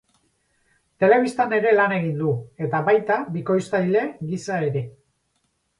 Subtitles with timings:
[1.03, 2.33] Telebistan ere lan egin du,
[2.69, 4.89] eta baita bikoiztaile gisa ere.